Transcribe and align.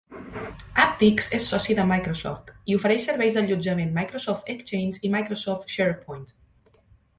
Apptix 0.83 1.27
és 1.37 1.45
soci 1.51 1.75
de 1.79 1.85
Microsoft, 1.91 2.49
i 2.73 2.79
ofereix 2.79 3.05
serveis 3.11 3.37
d'allotjament 3.41 3.93
Microsoft 4.01 4.51
Exchange 4.57 5.05
i 5.11 5.15
Microsoft 5.19 5.77
SharePoint. 5.77 6.29